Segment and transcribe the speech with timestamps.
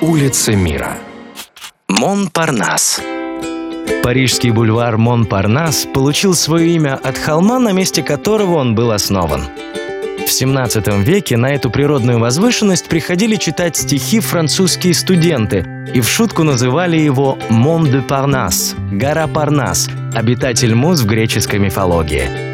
[0.00, 0.96] Улица мира.
[1.86, 3.02] Монпарнас.
[4.02, 9.42] Парижский бульвар Монпарнас получил свое имя от холма, на месте которого он был основан.
[10.26, 16.44] В 17 веке на эту природную возвышенность приходили читать стихи французские студенты и в шутку
[16.44, 22.49] называли его «Мон де Парнас»– «Гора Парнас», обитатель муз в греческой мифологии.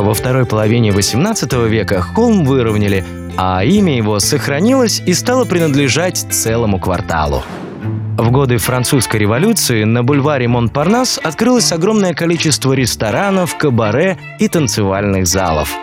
[0.00, 3.04] Во второй половине XVIII века холм выровняли,
[3.36, 7.42] а имя его сохранилось и стало принадлежать целому кварталу.
[8.16, 15.76] В годы французской революции на бульваре Монпарнас открылось огромное количество ресторанов, кабаре и танцевальных залов.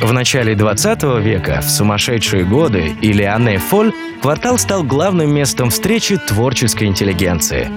[0.00, 6.16] В начале 20 века, в сумасшедшие годы или Анне Фоль, квартал стал главным местом встречи
[6.16, 7.70] творческой интеллигенции.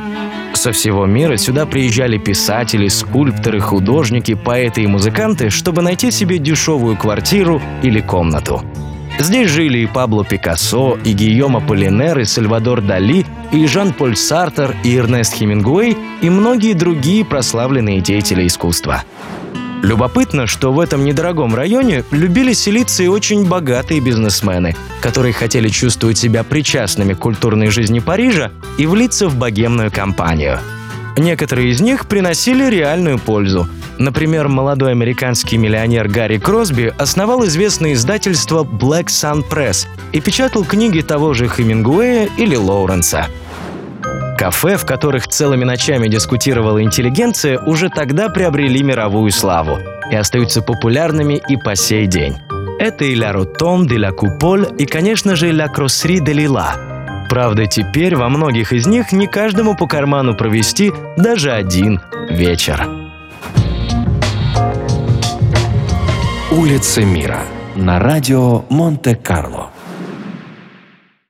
[0.57, 6.97] Со всего мира сюда приезжали писатели, скульпторы, художники, поэты и музыканты, чтобы найти себе дешевую
[6.97, 8.63] квартиру или комнату.
[9.19, 14.97] Здесь жили и Пабло Пикассо, и Гийома Полинер, и Сальвадор Дали, и Жан-Поль Сартер, и
[14.97, 19.03] Эрнест Хемингуэй, и многие другие прославленные деятели искусства.
[19.83, 26.17] Любопытно, что в этом недорогом районе любили селиться и очень богатые бизнесмены, которые хотели чувствовать
[26.17, 30.59] себя причастными к культурной жизни Парижа и влиться в богемную компанию.
[31.17, 33.67] Некоторые из них приносили реальную пользу.
[33.97, 41.01] Например, молодой американский миллионер Гарри Кросби основал известное издательство Black Sun Press и печатал книги
[41.01, 43.27] того же Хемингуэя или Лоуренса.
[44.37, 49.79] Кафе, в которых целыми ночами дискутировала интеллигенция, уже тогда приобрели мировую славу
[50.11, 52.37] и остаются популярными и по сей день.
[52.79, 56.75] Это и «Ля Ротон», «Де ла Куполь» и, конечно же, «Ля Кросри де Лила».
[57.29, 61.99] Правда, теперь во многих из них не каждому по карману провести даже один
[62.29, 62.87] вечер.
[66.51, 67.39] Улица мира.
[67.75, 69.71] На радио Монте-Карло.